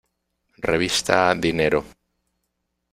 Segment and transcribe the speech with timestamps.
[0.69, 1.85] Revista Dinero.